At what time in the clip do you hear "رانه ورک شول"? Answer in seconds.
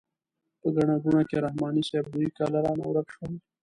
2.65-3.33